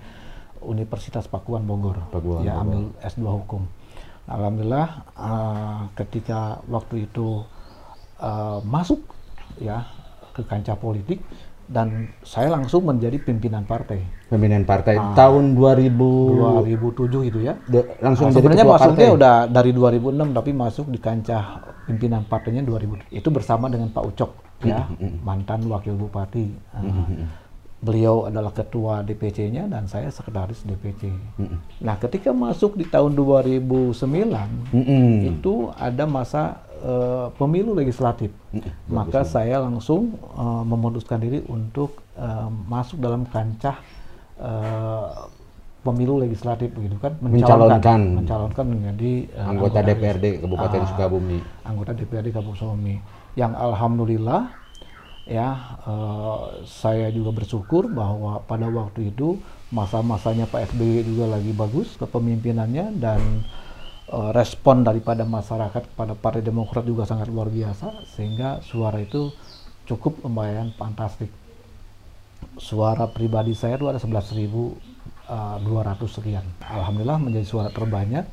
Universitas 0.59 1.23
Pakuan 1.25 1.63
Bogor. 1.63 1.95
Pakuan 2.09 2.43
ya 2.43 2.53
Bogor. 2.53 2.63
ambil 2.63 2.81
S2 3.01 3.23
hukum. 3.37 3.63
Alhamdulillah 4.25 4.87
eh, 5.15 5.79
ketika 5.95 6.39
waktu 6.65 7.05
itu 7.05 7.41
eh, 8.19 8.59
masuk 8.63 8.99
ya 9.57 9.87
ke 10.31 10.41
kancah 10.41 10.75
politik 10.75 11.19
dan 11.69 11.87
saya 12.19 12.49
langsung 12.49 12.81
menjadi 12.81 13.15
pimpinan 13.17 13.61
partai 13.61 14.01
Pimpinan 14.25 14.61
partai 14.63 14.93
Ah. 14.93 15.13
tahun 15.13 15.53
2000 15.53 16.59
2007 16.59 17.21
itu 17.23 17.39
ya. 17.41 17.53
de- 17.63 17.85
langsung 17.99 18.29
Nah, 18.29 18.33
sebenarnya 18.35 18.65
masuknya 18.67 18.89
partai. 19.05 19.15
udah 19.15 19.35
dari 19.47 19.71
2006 19.71 20.29
tapi 20.31 20.51
masuk 20.51 20.85
di 20.87 20.97
kancah 20.97 21.43
pimpinan 21.85 22.21
partainya 22.23 22.61
2000. 22.61 23.01
Itu 23.09 23.29
bersama 23.29 23.65
dengan 23.65 23.89
Pak 23.89 24.03
Ucok 24.03 24.31
ya, 24.61 24.85
mantan 25.19 25.65
wakil 25.65 25.93
bupati. 25.95 26.45
Uh, 26.71 27.25
Beliau 27.79 28.27
adalah 28.27 28.51
ketua 28.51 28.99
DPC-nya 29.01 29.63
dan 29.65 29.87
saya 29.87 30.07
sekretaris 30.07 30.61
DPC. 30.61 31.07
Nah, 31.79 31.95
ketika 31.95 32.29
masuk 32.29 32.75
di 32.75 32.83
tahun 32.83 33.15
2009 33.15 33.95
Mm-mm. 34.69 35.07
itu 35.25 35.53
ada 35.71 36.03
masa 36.03 36.59
eh, 36.77 37.31
pemilu 37.33 37.71
legislatif. 37.71 38.35
Maka 38.85 39.23
saya 39.23 39.59
langsung 39.59 40.11
eh, 40.11 40.63
memutuskan 40.65 41.17
diri 41.17 41.39
untuk 41.45 42.03
eh, 42.13 42.47
masuk 42.67 42.99
dalam 42.99 43.23
kancah 43.23 43.79
eh, 44.37 45.07
pemilu 45.79 46.19
legislatif 46.19 46.67
begitu 46.69 46.99
kan, 46.99 47.15
Mencalonkan. 47.17 47.99
mencalonkan 48.13 48.65
menjadi 48.67 49.11
eh, 49.29 49.47
anggota 49.47 49.79
DPRD 49.79 50.43
Kabupaten 50.43 50.79
Ah. 50.79 50.87
Sukabumi. 50.89 51.39
anggota 51.63 51.91
DPRD 51.93 52.27
Kabupaten 52.29 52.59
Sukabumi. 52.59 52.95
Yang 53.35 53.55
alhamdulillah 53.55 54.41
ya 55.29 55.77
eh, 55.85 56.65
saya 56.65 57.13
juga 57.13 57.37
bersyukur 57.37 57.85
bahwa 57.93 58.41
pada 58.49 58.65
waktu 58.65 59.13
itu 59.13 59.37
masa-masanya 59.69 60.49
Pak 60.49 60.73
SBY 60.73 61.05
juga 61.05 61.37
lagi 61.37 61.53
bagus 61.53 61.93
kepemimpinannya 62.01 62.97
dan 62.97 63.45
eh, 64.09 64.31
respon 64.33 64.81
daripada 64.81 65.29
masyarakat 65.29 65.93
kepada 65.93 66.17
Partai 66.17 66.41
Demokrat 66.41 66.81
juga 66.81 67.05
sangat 67.05 67.29
luar 67.29 67.53
biasa 67.53 68.09
sehingga 68.09 68.65
suara 68.65 68.97
itu 68.97 69.29
cukup 69.85 70.25
lumayan 70.25 70.73
fantastik. 70.73 71.29
Suara 72.57 73.05
pribadi 73.05 73.53
saya 73.53 73.77
itu 73.77 73.85
ada 73.85 74.01
11.200 74.01 75.29
sekian. 76.09 76.41
Alhamdulillah 76.65 77.21
menjadi 77.21 77.45
suara 77.45 77.69
terbanyak 77.69 78.25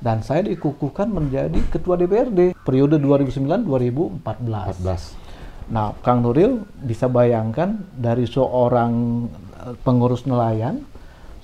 dan 0.00 0.24
saya 0.24 0.46
dikukuhkan 0.46 1.10
menjadi 1.10 1.58
ketua 1.68 1.98
DPRD 2.00 2.56
periode 2.64 2.96
2009-2014. 3.02 5.27
14. 5.68 5.74
Nah, 5.74 5.92
Kang 6.00 6.24
Nuril 6.24 6.64
bisa 6.80 7.06
bayangkan 7.06 7.76
dari 7.92 8.24
seorang 8.24 8.92
eh, 9.68 9.74
pengurus 9.84 10.24
nelayan, 10.24 10.82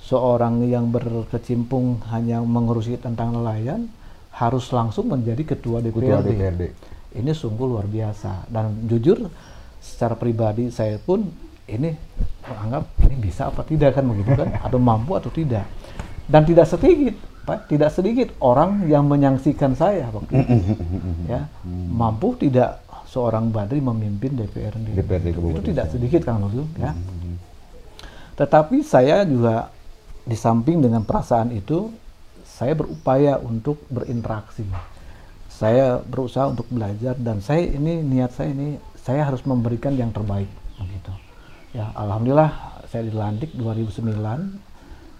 seorang 0.01 0.65
yang 0.65 0.89
berkecimpung 0.89 2.01
hanya 2.09 2.41
mengurusi 2.41 2.97
tentang 2.97 3.33
nelayan, 3.37 3.89
harus 4.35 4.67
langsung 4.73 5.09
menjadi 5.09 5.55
ketua 5.55 5.79
Ketua 5.79 6.21
DPRD. 6.21 6.29
DPRD. 6.35 6.63
Ini 7.15 7.31
sungguh 7.31 7.65
luar 7.65 7.87
biasa. 7.87 8.51
Dan 8.51 8.85
jujur, 8.91 9.23
secara 9.79 10.19
pribadi 10.19 10.67
saya 10.73 10.99
pun 10.99 11.23
ini 11.65 11.93
menganggap 12.45 12.83
ini 13.09 13.15
bisa 13.17 13.49
apa 13.49 13.65
tidak 13.65 13.97
kan 13.97 14.05
begitu 14.05 14.37
kan, 14.37 14.49
atau 14.65 14.77
mampu 14.77 15.17
atau 15.17 15.31
tidak. 15.31 15.65
Dan 16.25 16.41
tidak 16.45 16.65
sedikit, 16.65 17.15
Pak, 17.45 17.69
tidak 17.69 17.89
sedikit 17.93 18.33
orang 18.41 18.89
yang 18.89 19.05
menyaksikan 19.05 19.77
saya 19.77 20.09
waktu 20.09 20.41
itu. 20.41 20.57
ya, 21.29 21.45
mampu 21.93 22.33
tidak 22.37 22.84
seorang 23.15 23.47
Badri 23.47 23.79
memimpin 23.79 24.35
DPRD. 24.35 24.99
DPRD 24.99 25.31
itu 25.31 25.39
Kabupaten 25.39 25.63
tidak 25.71 25.87
sedikit 25.87 26.21
Kang 26.27 26.43
Nuril, 26.43 26.67
ya. 26.75 26.91
Tetapi 28.35 28.83
saya 28.83 29.23
juga 29.23 29.71
di 30.27 30.35
samping 30.35 30.83
dengan 30.83 31.07
perasaan 31.07 31.55
itu, 31.55 31.87
saya 32.43 32.75
berupaya 32.75 33.39
untuk 33.39 33.79
berinteraksi. 33.87 34.67
Saya 35.47 36.03
berusaha 36.03 36.51
untuk 36.51 36.67
belajar 36.67 37.15
dan 37.15 37.39
saya 37.39 37.63
ini 37.63 38.03
niat 38.03 38.35
saya 38.35 38.51
ini 38.51 38.75
saya 38.99 39.23
harus 39.23 39.39
memberikan 39.47 39.95
yang 39.95 40.11
terbaik 40.11 40.51
begitu. 40.75 41.15
Ya, 41.71 41.95
alhamdulillah 41.95 42.51
saya 42.91 43.07
dilantik 43.07 43.55
2009 43.55 44.11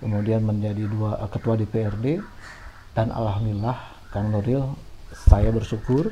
kemudian 0.03 0.43
menjadi 0.43 0.83
dua 0.91 1.23
eh, 1.23 1.29
ketua 1.31 1.55
DPRD 1.55 2.19
dan 2.91 3.15
alhamdulillah 3.15 3.79
Kang 4.11 4.35
Nuril 4.35 4.75
saya 5.15 5.55
bersyukur 5.55 6.11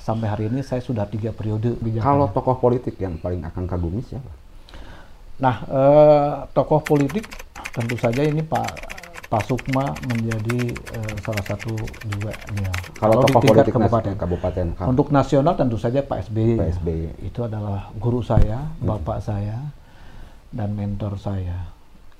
sampai 0.00 0.26
hari 0.26 0.44
ini 0.50 0.64
saya 0.64 0.82
sudah 0.82 1.06
tiga 1.06 1.30
periode 1.30 1.76
di 1.78 1.98
Jakarta. 1.98 2.10
Kalau 2.10 2.26
tokoh 2.32 2.56
politik 2.58 2.94
yang 2.98 3.18
paling 3.18 3.42
akan 3.44 3.64
kagumi 3.68 4.00
siapa? 4.02 4.30
Nah, 5.42 5.56
eh, 5.66 6.32
tokoh 6.54 6.80
politik 6.82 7.26
tentu 7.74 7.98
saja 7.98 8.22
ini 8.22 8.42
Pak 8.42 8.94
Pak 9.26 9.50
Sukma 9.50 9.90
menjadi 10.06 10.70
eh, 10.70 11.14
salah 11.26 11.42
satu 11.42 11.74
juga 12.06 12.30
ya. 12.54 12.70
Kalau 12.94 13.18
di 13.18 13.22
tokoh 13.26 13.40
tingkat 13.42 13.66
politik 13.66 13.74
kabupaten. 13.74 14.14
kabupaten. 14.14 14.66
Untuk 14.86 15.10
nasional 15.10 15.54
tentu 15.58 15.74
saja 15.74 16.06
Pak 16.06 16.30
SBY. 16.30 16.54
Pak 16.54 16.70
SBY. 16.78 17.08
Itu 17.26 17.42
adalah 17.42 17.90
guru 17.98 18.22
saya, 18.22 18.62
bapak 18.78 19.18
saya, 19.18 19.58
dan 20.54 20.70
mentor 20.78 21.18
saya. 21.18 21.66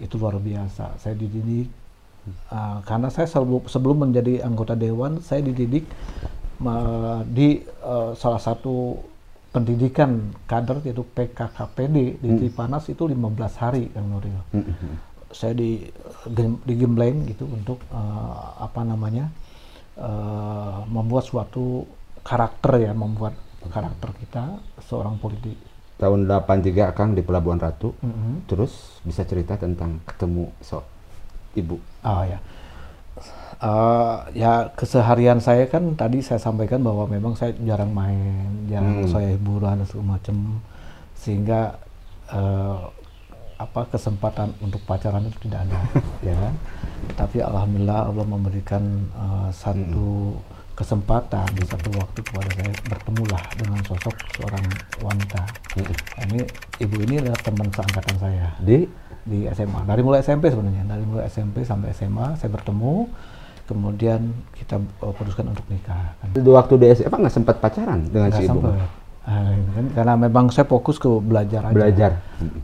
Itu 0.02 0.18
luar 0.18 0.42
biasa. 0.42 0.98
Saya 0.98 1.14
dididik 1.14 1.70
uh, 2.50 2.82
karena 2.82 3.08
saya 3.12 3.30
sebelum, 3.30 3.62
sebelum 3.70 4.10
menjadi 4.10 4.42
anggota 4.42 4.74
dewan, 4.74 5.22
saya 5.22 5.44
dididik 5.44 5.86
di 7.28 7.60
uh, 7.84 8.12
salah 8.16 8.40
satu 8.40 8.96
pendidikan 9.54 10.34
kader 10.50 10.82
yaitu 10.82 11.06
PKKPD 11.06 12.18
di 12.18 12.28
Cipanas 12.42 12.90
itu 12.90 13.06
15 13.06 13.62
hari 13.62 13.86
Kang 13.94 14.10
Nuril. 14.10 14.34
Saya 15.30 15.54
di 15.54 15.86
gem- 16.30 16.62
digembleng 16.66 17.26
gitu 17.30 17.46
untuk 17.46 17.78
uh, 17.90 18.58
apa 18.58 18.82
namanya? 18.82 19.30
uh, 19.98 20.82
membuat 20.90 21.22
suatu 21.26 21.86
karakter 22.26 22.82
ya, 22.82 22.92
membuat 22.96 23.38
karakter 23.70 24.10
kita 24.18 24.58
seorang 24.84 25.16
politik. 25.22 25.56
Tahun 25.94 26.26
83 26.26 26.90
Kang 26.96 27.14
di 27.14 27.22
Pelabuhan 27.22 27.62
Ratu. 27.62 27.94
Mhm. 28.02 28.50
Terus 28.50 28.98
bisa 29.06 29.22
cerita 29.22 29.54
tentang 29.54 30.02
ketemu 30.02 30.50
so 30.58 30.82
ibu. 31.54 31.78
Oh 32.02 32.22
ya. 32.26 32.42
Eh, 33.64 34.16
ya 34.36 34.68
keseharian 34.76 35.40
saya 35.40 35.64
kan 35.64 35.96
tadi 35.96 36.20
saya 36.20 36.36
sampaikan 36.36 36.84
bahwa 36.84 37.08
memang 37.08 37.32
saya 37.32 37.56
jarang 37.64 37.96
main, 37.96 38.68
jarang 38.68 39.08
Hmm. 39.08 39.08
saya 39.08 39.32
hiburan 39.32 39.80
dan 39.80 39.86
segala 39.88 40.20
macam 40.20 40.60
sehingga 41.16 41.80
eh, 42.28 42.76
apa 43.56 43.88
kesempatan 43.88 44.52
untuk 44.60 44.84
pacaran 44.84 45.24
itu 45.24 45.48
tidak 45.48 45.64
ada, 45.64 45.80
ya 46.28 46.34
kan? 46.36 46.54
Tapi 47.16 47.40
alhamdulillah 47.40 48.12
Allah 48.12 48.26
memberikan 48.28 48.84
eh, 49.16 49.48
satu 49.48 50.36
kesempatan 50.74 51.46
di 51.54 51.64
satu 51.64 51.88
waktu 51.96 52.20
kepada 52.20 52.50
saya 52.60 52.72
bertemulah 52.90 53.42
dengan 53.56 53.80
sosok 53.86 54.14
seorang 54.36 54.64
wanita. 55.00 55.40
Nah, 55.80 56.24
Ini 56.28 56.40
ibu 56.82 56.96
ini 57.00 57.22
adalah 57.22 57.38
teman 57.40 57.70
seangkatan 57.70 58.16
saya 58.18 58.50
Di 58.60 58.82
di 59.24 59.48
SMA. 59.48 59.88
Dari 59.88 60.02
mulai 60.04 60.20
SMP 60.20 60.52
sebenarnya, 60.52 60.84
dari 60.84 61.04
mulai 61.06 61.30
SMP 61.30 61.64
sampai 61.64 61.94
SMA 61.96 62.36
saya 62.36 62.50
bertemu, 62.52 63.08
kemudian 63.64 64.20
kita 64.52 64.76
uh, 65.00 65.12
putuskan 65.12 65.48
untuk 65.50 65.64
nikah. 65.72 66.12
Kan. 66.20 66.28
waktu 66.36 66.74
di 66.76 66.86
SMA 66.92 67.16
nggak 67.16 67.34
sempat 67.34 67.56
pacaran 67.58 68.04
dengan 68.08 68.28
Nggak 68.28 68.40
si 68.40 68.44
ibu. 68.44 68.60
sempet. 68.60 68.72
Ah, 69.24 69.56
kan, 69.72 69.86
karena 69.96 70.14
memang 70.20 70.52
saya 70.52 70.68
fokus 70.68 71.00
ke 71.00 71.08
belajar 71.08 71.64
aja. 71.64 71.72
Belajar. 71.72 72.10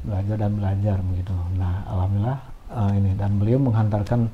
Belajar 0.05 0.37
dan 0.37 0.53
belajar 0.53 0.97
begitu. 1.01 1.33
Nah, 1.57 1.89
alhamdulillah 1.89 2.39
uh, 2.69 2.93
ini 2.93 3.17
dan 3.17 3.41
beliau 3.41 3.57
menghantarkan 3.57 4.29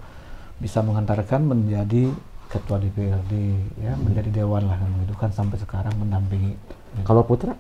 bisa 0.59 0.83
menghantarkan 0.83 1.47
menjadi 1.47 2.11
ketua 2.47 2.83
DPRD 2.83 3.33
ya, 3.79 3.95
menjadi 3.95 4.43
dewan 4.43 4.67
lah 4.67 4.79
kan 4.79 4.91
begitu 4.99 5.15
kan 5.19 5.31
sampai 5.31 5.59
sekarang 5.59 5.95
mendampingi 5.99 6.55
Kalau 7.03 7.23
putra 7.23 7.53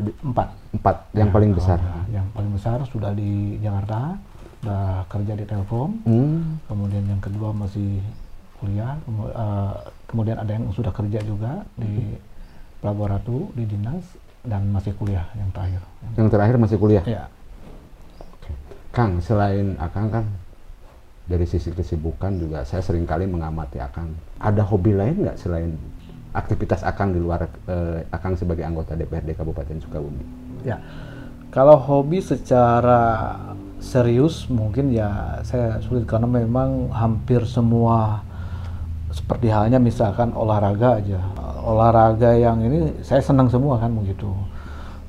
empat 0.00 0.48
empat 0.72 0.96
yang 1.14 1.28
Ya, 1.28 1.34
paling 1.36 1.52
besar. 1.52 1.78
kalau 1.78 2.04
Yang 2.10 2.26
paling 2.32 2.52
besar 2.52 2.78
sudah 2.88 3.12
di 3.12 3.60
Jakarta, 3.60 4.16
sudah 4.60 5.04
kerja 5.06 5.32
di 5.36 5.44
Telkom. 5.44 5.90
Hmm. 6.04 6.58
Kemudian 6.66 7.04
yang 7.06 7.20
kedua 7.20 7.52
masih 7.52 8.00
kuliah. 8.62 8.94
eh, 9.02 9.74
kemudian 10.06 10.38
ada 10.38 10.52
yang 10.54 10.70
sudah 10.70 10.94
kerja 10.94 11.18
juga 11.26 11.66
di 11.74 12.14
Pelabuhan 12.78 13.18
Ratu 13.18 13.50
di 13.58 13.66
dinas 13.66 14.02
dan 14.46 14.70
masih 14.70 14.94
kuliah 14.94 15.26
yang 15.34 15.50
terakhir. 15.50 15.82
Yang 16.14 16.28
terakhir 16.30 16.56
masih 16.58 16.78
kuliah. 16.78 17.04
Ya. 17.06 17.26
Kang, 18.92 19.24
selain 19.24 19.74
Akang 19.80 20.12
kan 20.12 20.24
dari 21.24 21.48
sisi 21.48 21.72
kesibukan 21.72 22.36
juga 22.36 22.60
saya 22.68 22.84
sering 22.84 23.08
kali 23.08 23.24
mengamati 23.24 23.80
Akang. 23.80 24.12
Ada 24.36 24.62
hobi 24.68 24.92
lain 24.92 25.24
nggak 25.24 25.38
selain 25.40 25.72
aktivitas 26.36 26.84
Akang 26.84 27.16
di 27.16 27.20
luar 27.22 27.48
eh, 27.48 28.04
Akang 28.12 28.36
sebagai 28.36 28.68
anggota 28.68 28.92
DPRD 28.92 29.32
Kabupaten 29.32 29.80
Sukabumi? 29.80 30.24
Ya. 30.62 30.76
Kalau 31.52 31.76
hobi 31.76 32.20
secara 32.20 33.36
serius 33.76 34.48
mungkin 34.48 34.92
ya 34.94 35.40
saya 35.44 35.80
sulit 35.84 36.04
karena 36.08 36.24
memang 36.24 36.88
hampir 36.92 37.44
semua 37.44 38.24
seperti 39.12 39.52
halnya 39.52 39.76
misalkan 39.76 40.32
olahraga 40.32 40.98
aja. 40.98 41.20
Olahraga 41.62 42.34
yang 42.34 42.58
ini 42.64 43.04
saya 43.04 43.20
senang 43.20 43.52
semua 43.52 43.78
kan 43.78 43.92
begitu. 43.92 44.32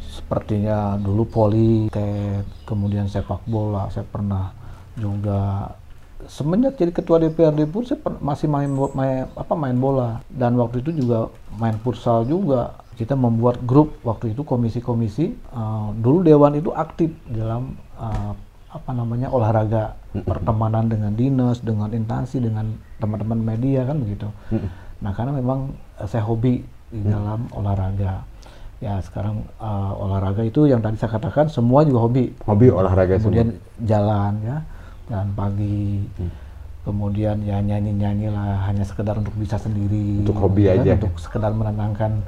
Sepertinya 0.04 1.00
dulu 1.00 1.26
tet, 1.90 2.46
kemudian 2.68 3.10
sepak 3.10 3.42
bola, 3.50 3.90
saya 3.90 4.06
pernah 4.06 4.54
juga 4.94 5.74
semenjak 6.28 6.80
jadi 6.80 6.92
ketua 6.96 7.18
DPRD 7.20 7.68
pun 7.68 7.84
saya 7.84 8.00
masih 8.24 8.48
main, 8.48 8.72
main 8.72 9.28
apa 9.36 9.54
main 9.60 9.76
bola 9.76 10.24
dan 10.32 10.56
waktu 10.56 10.80
itu 10.80 11.04
juga 11.04 11.28
main 11.60 11.76
futsal 11.84 12.24
juga 12.24 12.80
kita 12.96 13.18
membuat 13.18 13.60
grup 13.66 14.00
waktu 14.06 14.32
itu 14.32 14.46
komisi-komisi 14.46 15.36
eh, 15.36 15.88
dulu 16.00 16.24
dewan 16.24 16.56
itu 16.56 16.72
aktif 16.72 17.12
dalam 17.28 17.76
eh, 18.00 18.32
apa 18.74 18.90
namanya 18.90 19.30
olahraga 19.30 19.94
pertemanan 20.26 20.90
dengan 20.90 21.14
dinas 21.14 21.62
dengan 21.62 21.94
instansi 21.94 22.42
dengan 22.42 22.74
teman-teman 22.98 23.38
media 23.38 23.86
kan 23.86 24.02
begitu. 24.02 24.28
Nah 25.06 25.12
karena 25.14 25.32
memang 25.38 25.78
eh, 26.02 26.08
saya 26.10 26.26
hobi 26.26 26.66
di 26.90 27.00
dalam 27.06 27.46
olahraga. 27.54 28.26
Ya 28.82 28.98
sekarang 29.06 29.46
eh, 29.62 29.92
olahraga 30.02 30.42
itu 30.42 30.66
yang 30.66 30.82
tadi 30.82 30.98
saya 30.98 31.14
katakan 31.14 31.54
semua 31.54 31.86
juga 31.86 32.10
hobi. 32.10 32.34
Hobi 32.50 32.68
olahraga 32.74 33.22
kemudian 33.22 33.54
jalan 33.86 34.34
ya. 34.42 34.58
Jalan 35.14 35.30
pagi. 35.38 36.10
Kemudian 36.84 37.40
ya 37.48 37.64
nyanyi 37.64 37.96
nyanyi 37.96 38.28
lah 38.28 38.68
hanya 38.68 38.84
sekedar 38.84 39.16
untuk 39.16 39.32
bisa 39.40 39.56
sendiri. 39.56 40.26
Untuk 40.26 40.36
hobi 40.36 40.68
ya, 40.68 40.76
aja. 40.76 41.00
untuk 41.00 41.16
sekedar 41.16 41.54
menenangkan 41.56 42.20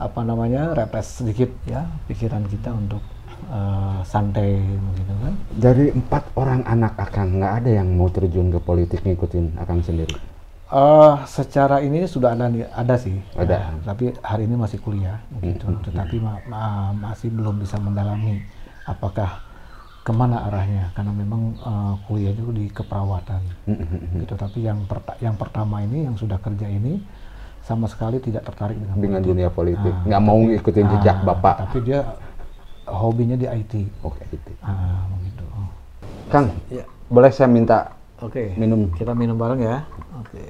apa 0.00 0.20
namanya 0.24 0.72
repres 0.72 1.20
sedikit 1.20 1.52
ya 1.68 1.84
pikiran 2.08 2.48
kita 2.48 2.72
untuk 2.72 3.04
eh, 3.44 3.98
santai 4.04 4.58
begitu 4.60 5.12
kan 5.18 5.34
Dari 5.52 5.86
empat 5.90 6.22
orang 6.34 6.62
anak 6.64 6.94
Akang 6.96 7.36
nggak 7.36 7.52
ada 7.62 7.70
yang 7.72 7.88
mau 7.92 8.08
terjun 8.08 8.48
ke 8.48 8.58
politik 8.58 9.02
ngikutin 9.02 9.56
Akang 9.56 9.80
sendiri. 9.80 10.14
Eh, 10.68 11.14
secara 11.26 11.78
ini 11.78 12.04
sudah 12.04 12.32
ada 12.32 12.48
nih- 12.48 12.64
ada 12.66 12.96
sih 12.96 13.20
Ada. 13.34 13.54
Ya, 13.54 13.66
tapi 13.84 14.04
hari 14.20 14.44
ini 14.44 14.56
masih 14.56 14.78
kuliah 14.78 15.20
begitu 15.30 15.68
tetapi 15.82 16.16
ma- 16.16 16.40
ma- 16.46 16.92
masih 17.04 17.28
belum 17.28 17.60
bisa 17.60 17.76
mendalami 17.76 18.40
apakah 18.82 19.44
ke 20.02 20.10
mana 20.10 20.42
arahnya 20.42 20.90
karena 20.92 21.12
memang 21.12 21.42
eh, 21.54 21.94
kuliah 22.04 22.32
itu 22.32 22.50
di 22.50 22.66
keperawatan 22.68 23.38
gitu 24.16 24.34
tapi 24.34 24.64
yang 24.64 24.82
perta- 24.82 25.14
yang 25.20 25.36
pertama 25.36 25.78
ini 25.80 26.08
yang 26.08 26.16
sudah 26.16 26.40
kerja 26.40 26.66
ini 26.66 26.98
sama 27.62 27.86
sekali 27.86 28.18
tidak 28.18 28.42
tertarik 28.42 28.74
dengan 28.74 28.96
dengan 28.98 29.20
politik. 29.20 29.28
dunia 29.28 29.48
politik. 29.52 29.94
Ah, 29.94 30.02
Nggak 30.02 30.22
mau 30.24 30.38
ngikutin 30.40 30.86
jejak 30.88 31.16
Ah, 31.16 31.26
bapak. 31.28 31.54
tapi 31.62 31.78
dia 31.86 32.00
hobinya 32.86 33.36
di 33.38 33.46
IT 33.46 33.72
Oke 34.02 34.22
itu. 34.30 34.50
ah 34.62 35.06
begitu 35.18 35.44
Kang, 36.32 36.48
ya 36.72 36.84
boleh 37.12 37.28
saya 37.28 37.48
minta 37.50 37.92
oke 38.18 38.56
minum? 38.56 38.88
kita 38.96 39.12
minum 39.12 39.36
bareng 39.36 39.60
ya 39.60 39.84
oke 40.16 40.44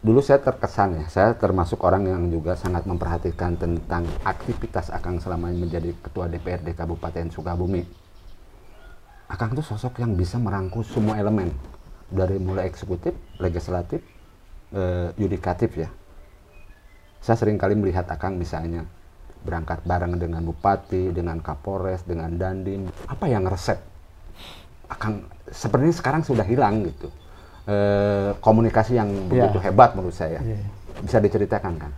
Dulu 0.00 0.24
saya 0.24 0.40
terkesan 0.40 0.96
ya, 0.96 1.06
saya 1.12 1.36
termasuk 1.36 1.76
orang 1.84 2.08
yang 2.08 2.32
juga 2.32 2.56
sangat 2.56 2.88
memperhatikan 2.88 3.52
tentang 3.60 4.08
aktivitas 4.24 4.88
Akang 4.88 5.20
selama 5.20 5.52
menjadi 5.52 5.92
ketua 6.00 6.24
DPRD 6.24 6.72
Kabupaten 6.72 7.28
Sukabumi. 7.28 7.84
Akang 9.28 9.52
tuh 9.52 9.60
sosok 9.60 10.00
yang 10.00 10.16
bisa 10.16 10.40
merangkul 10.40 10.88
semua 10.88 11.20
elemen 11.20 11.52
dari 12.10 12.36
mulai 12.36 12.66
eksekutif, 12.66 13.14
legislatif, 13.38 14.02
eh, 14.74 15.14
yudikatif 15.16 15.70
ya. 15.78 15.88
saya 17.20 17.36
sering 17.36 17.60
kali 17.60 17.76
melihat 17.76 18.08
Akang 18.08 18.40
misalnya 18.40 18.88
berangkat 19.44 19.84
bareng 19.84 20.16
dengan 20.20 20.40
bupati, 20.44 21.12
dengan 21.12 21.40
kapolres, 21.40 22.04
dengan 22.04 22.32
dandim. 22.36 22.88
Apa 23.08 23.28
yang 23.28 23.44
resep? 23.48 23.76
Akang 24.88 25.28
sepertinya 25.48 25.94
sekarang 25.94 26.22
sudah 26.24 26.44
hilang 26.44 26.84
gitu. 26.88 27.08
E, 27.68 27.76
komunikasi 28.40 28.96
yang 28.96 29.08
begitu 29.28 29.60
Ya. 29.60 29.64
hebat 29.68 29.92
menurut 29.96 30.16
saya. 30.16 30.40
Iya. 30.40 30.64
Bisa 31.04 31.20
diceritakan 31.20 31.74
kan? 31.76 31.92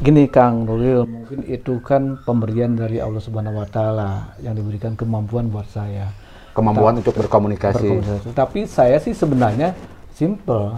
Gini 0.00 0.28
Kang 0.28 0.68
Nuril, 0.68 1.04
mungkin 1.08 1.44
itu 1.48 1.80
kan 1.80 2.20
pemberian 2.24 2.76
dari 2.76 3.00
Allah 3.00 3.20
Subhanahu 3.20 3.60
wa 3.60 3.68
taala 3.68 4.36
yang 4.44 4.52
diberikan 4.56 4.96
kemampuan 4.96 5.48
buat 5.48 5.68
saya. 5.72 6.12
Kemampuan 6.60 6.94
untuk 7.00 7.14
berkomunikasi. 7.16 7.88
berkomunikasi. 7.88 8.36
Tapi 8.36 8.60
saya 8.68 9.00
sih 9.00 9.16
sebenarnya 9.16 9.72
simple. 10.12 10.76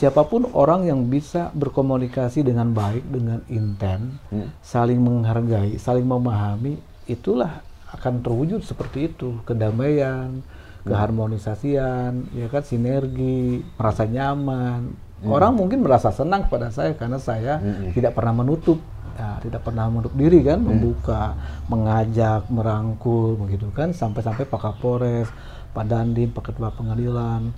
Siapa 0.00 0.24
pun 0.24 0.48
orang 0.56 0.88
yang 0.88 1.04
bisa 1.12 1.52
berkomunikasi 1.52 2.40
dengan 2.40 2.72
baik, 2.72 3.04
dengan 3.12 3.44
intent, 3.52 4.16
saling 4.64 4.96
menghargai, 4.96 5.76
saling 5.76 6.08
memahami, 6.08 6.80
itulah 7.04 7.60
akan 7.92 8.24
terwujud 8.24 8.64
seperti 8.64 9.12
itu. 9.12 9.36
Kedamaian, 9.44 10.40
keharmonisasian, 10.88 12.32
ya 12.32 12.48
kan 12.48 12.64
sinergi, 12.64 13.60
merasa 13.76 14.08
nyaman. 14.08 14.96
Orang 15.20 15.60
mungkin 15.60 15.84
merasa 15.84 16.08
senang 16.08 16.48
pada 16.48 16.72
saya 16.72 16.96
karena 16.96 17.20
saya 17.20 17.60
tidak 17.92 18.16
pernah 18.16 18.32
menutup 18.40 18.80
ya, 19.20 19.36
tidak 19.44 19.60
pernah 19.68 19.92
menutup 19.92 20.16
diri 20.16 20.40
kan, 20.40 20.64
membuka, 20.64 21.36
mengajak, 21.68 22.48
merangkul, 22.48 23.36
begitu 23.36 23.68
kan, 23.76 23.92
sampai-sampai 23.92 24.48
Pak 24.48 24.60
Kapolres, 24.64 25.28
Pak 25.76 25.84
Dandim, 25.84 26.32
Pak 26.32 26.50
Ketua 26.50 26.72
Pengadilan, 26.72 27.52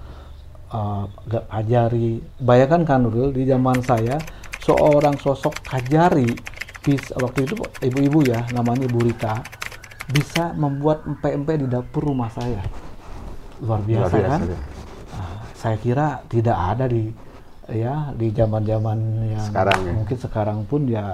uh, 0.75 1.07
Gak 1.31 1.47
Kajari. 1.47 2.19
Bayangkan 2.43 2.83
kan 2.83 3.07
Nurul, 3.07 3.31
di 3.31 3.47
zaman 3.47 3.79
saya 3.87 4.19
seorang 4.59 5.15
sosok 5.23 5.63
Kajari, 5.63 6.35
bis, 6.83 7.15
waktu 7.15 7.47
itu 7.47 7.55
ibu-ibu 7.87 8.27
ya, 8.27 8.43
namanya 8.51 8.91
Ibu 8.91 8.99
Rita, 9.07 9.39
bisa 10.11 10.51
membuat 10.59 11.07
empe-empe 11.07 11.63
di 11.63 11.67
dapur 11.71 12.11
rumah 12.11 12.29
saya. 12.35 12.59
Luar 13.63 13.79
Luar 13.87 14.11
biasa, 14.11 14.15
biasa, 14.19 14.27
kan? 14.27 14.41
ya. 14.51 14.59
Ah, 15.15 15.39
saya 15.55 15.77
kira 15.79 16.27
tidak 16.27 16.59
ada 16.59 16.91
di 16.91 17.15
ya 17.71 18.11
di 18.15 18.31
zaman-zaman 18.31 18.99
yang 19.31 19.45
Sekarang 19.47 19.79
ya. 19.81 19.93
mungkin 19.95 20.17
sekarang 20.19 20.59
pun 20.67 20.81
ya, 20.87 21.05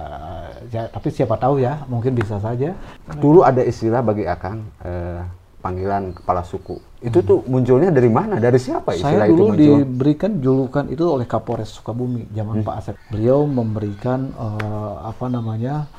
ya 0.68 0.88
tapi 0.88 1.12
siapa 1.12 1.36
tahu 1.36 1.60
ya 1.60 1.84
mungkin 1.86 2.16
bisa 2.16 2.40
saja 2.40 2.72
Dulu 3.20 3.44
ada 3.44 3.60
istilah 3.60 4.00
bagi 4.00 4.24
Akang 4.24 4.64
eh, 4.80 5.20
panggilan 5.58 6.14
kepala 6.14 6.40
suku. 6.40 6.78
Itu 6.98 7.18
tuh 7.20 7.42
munculnya 7.44 7.90
dari 7.90 8.06
mana? 8.06 8.38
Dari 8.38 8.56
siapa 8.56 8.94
Hmm. 8.94 9.02
saya 9.02 9.10
istilah 9.18 9.26
itu 9.26 9.34
dulu 9.34 9.44
muncul? 9.44 9.58
Hmm. 9.58 9.78
diberikan 9.84 10.32
julukan 10.38 10.84
itu 10.88 11.04
oleh 11.04 11.26
Kapolres 11.26 11.70
Sukabumi 11.74 12.30
zaman 12.30 12.62
Pak 12.62 12.74
Asep 12.78 12.96
beliau 13.10 13.42
memberikan 13.44 14.30
eh, 14.30 14.94
apa 15.02 15.26
namanya 15.26 15.90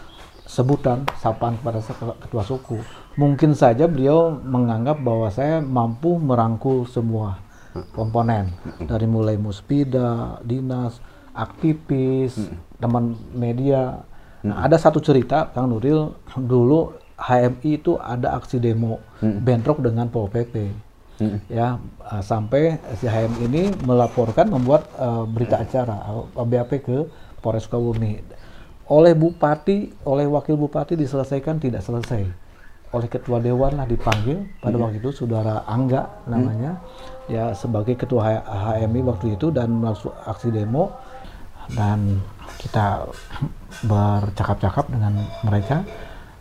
sebutan 0.43 1.05
sapaan 1.21 1.61
kepada 1.61 1.77
ketua 2.19 2.41
suku 2.41 2.81
mungkin 3.15 3.53
saja 3.53 3.85
beliau 3.85 4.33
menganggap 4.33 4.97
bahwa 4.97 5.29
saya 5.29 5.61
mampu 5.61 6.17
merangkul 6.17 6.89
semua 6.89 7.37
komponen. 7.93 8.53
Dari 8.83 9.05
mulai 9.05 9.35
muspida 9.35 10.39
dinas 10.43 11.01
aktivis 11.33 12.35
teman 12.81 13.15
media. 13.31 14.03
Nah, 14.39 14.63
ada 14.63 14.79
satu 14.79 15.03
cerita 15.03 15.51
Kang 15.51 15.67
Nuril 15.67 16.15
dulu 16.39 16.95
HMI 17.19 17.83
itu 17.83 17.99
ada 17.99 18.39
aksi 18.39 18.55
demo 18.63 19.03
bentrok 19.19 19.83
dengan 19.83 20.07
Pol 20.07 20.31
PP 20.31 20.87
ya 21.51 21.75
uh, 21.79 22.23
sampai 22.23 22.79
si 22.95 23.05
HM 23.07 23.43
ini 23.43 23.75
melaporkan 23.83 24.47
membuat 24.47 24.87
uh, 24.95 25.27
berita 25.27 25.59
acara 25.59 25.99
uh, 26.07 26.45
BAP 26.47 26.79
ke 26.79 26.97
Polres 27.43 27.67
Sukabumi. 27.67 28.23
Oleh 28.89 29.13
bupati 29.13 29.91
oleh 30.07 30.25
wakil 30.25 30.55
bupati 30.57 30.95
diselesaikan 30.95 31.59
tidak 31.61 31.83
selesai 31.83 32.48
oleh 32.89 33.09
ketua 33.09 33.37
dewan 33.37 33.77
lah 33.77 33.85
dipanggil. 33.85 34.49
Pada 34.57 34.75
waktu 34.81 34.97
itu 34.97 35.13
saudara 35.13 35.61
Angga 35.69 36.25
namanya. 36.25 36.81
Ya 37.29 37.53
sebagai 37.53 37.93
ketua 37.93 38.41
HMI 38.41 39.01
waktu 39.05 39.37
itu 39.37 39.53
dan 39.53 39.77
masuk 39.77 40.13
aksi 40.25 40.49
demo. 40.49 40.89
Dan 41.69 42.17
kita 42.57 43.05
bercakap-cakap 43.85 44.89
dengan 44.89 45.21
mereka. 45.45 45.85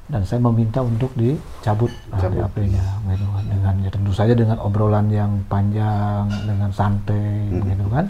Dan 0.08 0.24
saya 0.24 0.40
meminta 0.40 0.80
untuk 0.80 1.12
dicabut 1.12 1.92
HP-nya 2.16 2.80
gitu 3.12 3.28
kan. 3.28 3.44
dengan 3.44 3.74
ya 3.84 3.90
tentu 3.92 4.08
saja 4.08 4.32
dengan 4.32 4.56
obrolan 4.64 5.12
yang 5.12 5.44
panjang 5.52 6.24
dengan 6.48 6.72
santai 6.72 7.52
begitu 7.52 7.84
kan. 7.92 8.08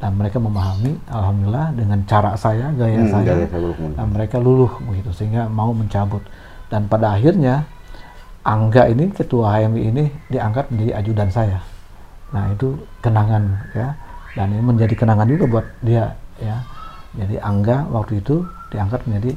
Dan 0.00 0.16
mereka 0.16 0.40
memahami 0.40 0.96
alhamdulillah 1.12 1.76
dengan 1.76 2.00
cara 2.08 2.32
saya 2.32 2.72
gaya 2.72 2.96
Hmm, 2.96 3.12
saya 3.12 3.44
gaya 3.44 3.46
dan 3.92 4.06
mereka 4.08 4.40
luluh 4.40 4.72
begitu 4.88 5.12
sehingga 5.12 5.44
mau 5.52 5.76
mencabut. 5.76 6.24
Dan 6.72 6.88
pada 6.88 7.12
akhirnya 7.12 7.68
Angga 8.44 8.92
ini 8.92 9.08
ketua 9.08 9.56
HMI 9.56 9.82
ini 9.88 10.04
diangkat 10.28 10.68
menjadi 10.68 10.92
ajudan 11.00 11.28
saya. 11.32 11.58
Nah 12.28 12.52
itu 12.52 12.76
kenangan 13.00 13.42
ya. 13.72 13.96
Dan 14.36 14.52
ini 14.52 14.62
menjadi 14.62 14.92
kenangan 14.92 15.24
juga 15.24 15.44
buat 15.48 15.66
dia 15.80 16.12
ya. 16.36 16.60
Jadi 17.16 17.40
Angga 17.40 17.88
waktu 17.88 18.20
itu 18.20 18.44
diangkat 18.68 19.00
menjadi 19.08 19.32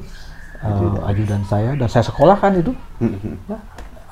uh, 0.66 1.08
ajudan. 1.08 1.42
saya. 1.48 1.72
Dan 1.80 1.88
saya 1.88 2.04
sekolahkan 2.04 2.52
itu. 2.60 2.72
Ya, 3.48 3.58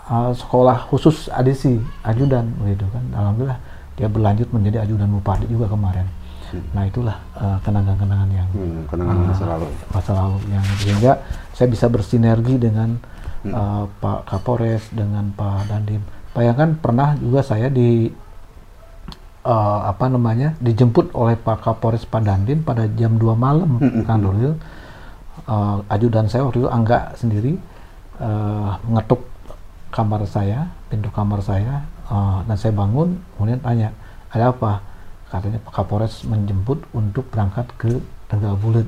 uh, 0.07 0.31
sekolah 0.31 0.87
khusus 0.87 1.27
adisi 1.27 1.75
ajudan 2.07 2.47
begitu 2.63 2.87
kan. 2.93 3.03
Alhamdulillah 3.11 3.59
dia 3.99 4.07
berlanjut 4.07 4.47
menjadi 4.55 4.87
ajudan 4.87 5.11
bupati 5.11 5.43
juga 5.49 5.67
kemarin. 5.67 6.07
Nah 6.71 6.87
itulah 6.87 7.19
uh, 7.35 7.59
kenangan-kenangan 7.67 8.29
yang 8.31 8.47
Hmm, 8.55 8.87
kenangan 8.87 9.27
masa 9.27 9.43
lalu. 9.43 9.67
masa 9.91 10.11
lalu. 10.15 10.37
Yang 10.47 10.63
sehingga 10.79 11.11
saya 11.51 11.67
bisa 11.67 11.85
bersinergi 11.91 12.55
dengan 12.55 12.95
uh, 13.51 13.83
Pak 14.01 14.19
Kapolres 14.29 14.87
dengan 14.93 15.29
Pak 15.33 15.69
Dandim. 15.69 16.01
Bayangkan 16.35 16.75
pernah 16.79 17.15
juga 17.19 17.41
saya 17.45 17.71
di 17.71 18.11
uh, 19.45 19.79
apa 19.85 20.09
namanya 20.09 20.57
dijemput 20.59 21.13
oleh 21.13 21.37
Pak 21.37 21.63
Kapolres 21.63 22.03
Pak 22.07 22.25
Dandim 22.25 22.65
pada 22.65 22.89
jam 22.97 23.15
2 23.15 23.35
malam 23.37 23.77
Kang 24.07 24.21
Nuril. 24.25 24.57
Uh, 25.45 25.83
ajudan 25.91 26.25
saya 26.25 26.47
waktu 26.47 26.65
itu 26.65 26.69
Angga 26.71 27.13
sendiri 27.19 27.53
uh, 28.17 28.79
mengetuk 28.87 29.21
kamar 29.93 30.25
saya, 30.27 30.67
pintu 30.91 31.07
kamar 31.13 31.39
saya, 31.39 31.85
uh, 32.11 32.43
dan 32.43 32.55
saya 32.59 32.75
bangun, 32.75 33.15
kemudian 33.35 33.59
tanya, 33.63 33.89
ada 34.31 34.51
apa? 34.51 34.83
Katanya 35.31 35.59
Pak 35.63 35.73
Kapolres 35.73 36.27
menjemput 36.27 36.83
untuk 36.91 37.27
berangkat 37.31 37.67
ke 37.79 38.03
Tegal 38.27 38.59
Bulet, 38.59 38.87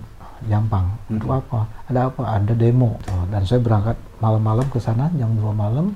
Jampang. 0.52 1.00
Untuk 1.08 1.32
apa? 1.32 1.65
Ada 1.88 2.12
apa? 2.12 2.22
Ada 2.28 2.54
demo. 2.54 3.00
Dan 3.32 3.41
saya 3.48 3.63
berangkat 3.63 3.98
malam-malam 4.24 4.68
ke 4.70 4.80
sana 4.82 5.10
jam 5.16 5.34
2 5.36 5.54
malam. 5.54 5.94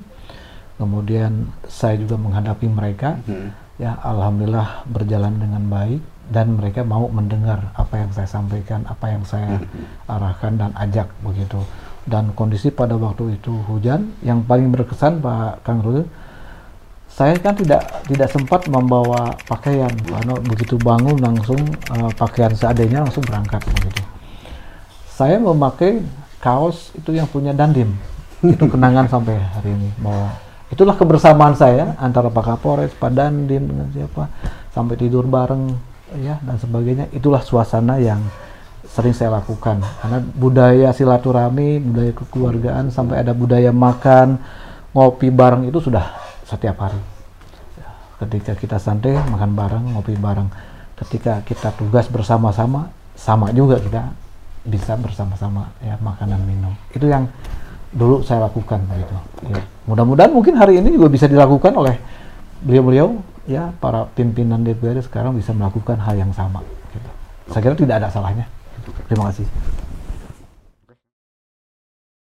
Kemudian 0.78 1.52
saya 1.68 1.94
juga 2.00 2.18
menghadapi 2.18 2.66
mereka. 2.66 3.18
Ya, 3.80 3.98
alhamdulillah 4.02 4.86
berjalan 4.86 5.38
dengan 5.42 5.62
baik 5.66 6.02
dan 6.30 6.54
mereka 6.54 6.86
mau 6.86 7.10
mendengar 7.10 7.74
apa 7.74 7.98
yang 7.98 8.10
saya 8.14 8.28
sampaikan, 8.30 8.86
apa 8.86 9.06
yang 9.10 9.22
saya 9.26 9.58
arahkan 10.06 10.54
dan 10.54 10.70
ajak 10.78 11.08
begitu. 11.20 11.58
Dan 12.02 12.34
kondisi 12.34 12.70
pada 12.70 12.98
waktu 12.98 13.38
itu 13.38 13.52
hujan, 13.70 14.10
yang 14.26 14.42
paling 14.42 14.74
berkesan 14.74 15.22
Pak 15.22 15.62
Kang 15.62 15.82
Rul, 15.82 16.02
saya 17.12 17.36
kan 17.36 17.52
tidak 17.52 17.84
tidak 18.08 18.28
sempat 18.32 18.64
membawa 18.72 19.36
pakaian 19.44 19.92
karena 19.92 20.34
begitu 20.40 20.80
bangun 20.80 21.20
langsung 21.20 21.60
eh, 21.68 22.12
pakaian 22.16 22.52
seadanya 22.56 23.04
langsung 23.04 23.22
berangkat 23.22 23.60
begitu. 23.68 24.02
Saya 25.12 25.36
memakai 25.36 26.00
kaos 26.40 26.90
itu 26.96 27.14
yang 27.14 27.28
punya 27.28 27.52
Dandim. 27.52 27.92
Itu 28.42 28.66
kenangan 28.66 29.06
sampai 29.06 29.38
hari 29.38 29.70
ini 29.70 29.90
bahwa 30.02 30.34
itulah 30.66 30.98
kebersamaan 30.98 31.54
saya 31.54 31.94
antara 32.02 32.26
Pak 32.26 32.42
Kapolres, 32.42 32.90
Pak 32.98 33.14
Dandim 33.14 33.70
dengan 33.70 33.86
siapa 33.94 34.26
sampai 34.74 34.98
tidur 34.98 35.30
bareng 35.30 35.70
ya 36.18 36.42
dan 36.42 36.58
sebagainya. 36.58 37.06
Itulah 37.14 37.38
suasana 37.46 38.02
yang 38.02 38.18
sering 38.82 39.14
saya 39.14 39.38
lakukan 39.38 39.78
karena 40.02 40.18
budaya 40.18 40.90
silaturahmi, 40.90 41.78
budaya 41.80 42.12
kekeluargaan 42.18 42.90
sampai 42.90 43.22
ada 43.22 43.30
budaya 43.30 43.70
makan, 43.70 44.42
ngopi 44.90 45.30
bareng 45.30 45.70
itu 45.70 45.78
sudah 45.78 46.18
setiap 46.42 46.82
hari. 46.82 46.98
Ketika 48.18 48.58
kita 48.58 48.76
santai 48.82 49.18
makan 49.18 49.54
bareng, 49.54 49.84
ngopi 49.94 50.14
bareng. 50.18 50.50
Ketika 50.98 51.42
kita 51.42 51.74
tugas 51.74 52.06
bersama-sama, 52.06 52.90
sama 53.18 53.50
juga 53.50 53.82
kita 53.82 54.14
bisa 54.62 54.94
bersama-sama 54.94 55.74
ya 55.82 55.98
makanan 55.98 56.38
minum. 56.46 56.70
Itu 56.94 57.10
yang 57.10 57.26
dulu 57.92 58.24
saya 58.24 58.48
lakukan 58.48 58.80
begitu. 58.88 59.14
Ya. 59.52 59.60
Mudah-mudahan 59.84 60.32
mungkin 60.32 60.56
hari 60.56 60.80
ini 60.80 60.96
juga 60.96 61.12
bisa 61.12 61.28
dilakukan 61.28 61.76
oleh 61.76 62.00
beliau-beliau 62.64 63.20
ya 63.44 63.74
para 63.76 64.08
pimpinan 64.16 64.64
DPRD 64.64 65.04
sekarang 65.04 65.36
bisa 65.36 65.52
melakukan 65.52 66.00
hal 66.00 66.16
yang 66.16 66.32
sama. 66.32 66.64
Gitu. 66.90 67.08
Saya 67.52 67.60
kira 67.60 67.74
tidak 67.76 67.96
ada 68.00 68.08
salahnya. 68.08 68.46
Terima 69.06 69.28
kasih. 69.28 69.46